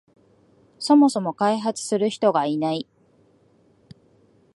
[0.79, 2.87] そもそも開発する人がいない